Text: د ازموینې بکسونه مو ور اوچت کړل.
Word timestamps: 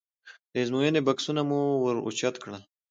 د 0.51 0.53
ازموینې 0.63 1.01
بکسونه 1.07 1.41
مو 1.49 1.59
ور 1.83 1.95
اوچت 2.05 2.35
کړل. 2.43 2.61